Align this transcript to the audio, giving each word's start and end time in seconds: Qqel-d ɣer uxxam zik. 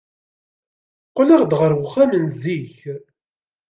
Qqel-d 1.09 1.51
ɣer 1.59 1.71
uxxam 1.85 2.11
zik. 2.41 2.75